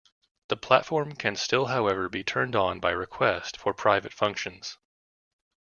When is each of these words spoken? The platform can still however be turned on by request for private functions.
The 0.47 0.57
platform 0.57 1.11
can 1.15 1.35
still 1.35 1.67
however 1.67 2.09
be 2.09 2.23
turned 2.23 2.55
on 2.55 2.79
by 2.79 2.89
request 2.89 3.55
for 3.55 3.71
private 3.71 4.13
functions. 4.13 4.79